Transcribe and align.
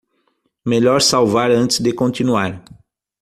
Melhor 0.65 0.99
salvar 1.03 1.51
antes 1.51 1.79
de 1.79 1.93
continuar. 1.93 2.63